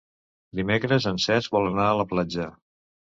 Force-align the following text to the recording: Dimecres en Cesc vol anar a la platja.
Dimecres 0.59 1.05
en 1.11 1.19
Cesc 1.25 1.53
vol 1.57 1.67
anar 1.73 1.83
a 1.91 1.99
la 1.99 2.07
platja. 2.15 2.49